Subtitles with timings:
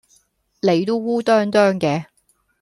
[0.61, 2.05] 你都烏啄啄嘅